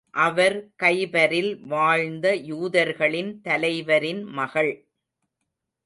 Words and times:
அவர் 0.09 0.69
கைபரில் 0.83 1.59
வாழ்ந்த 1.67 2.35
யூதர்களின் 2.35 3.41
தலைவரின் 3.41 4.23
மகள். 4.23 4.73